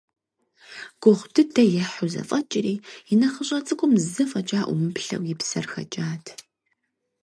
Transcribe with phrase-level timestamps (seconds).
[1.01, 2.75] Гугъу дыдэ ехьу зэфӀэкӀри,
[3.11, 6.25] и нэхъыщӀэ цӀыкӀум зэ фӀэкӀа Ӏумыплъэу и псэр хэкӀат.